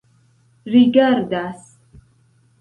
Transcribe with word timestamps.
rigardas 0.71 1.61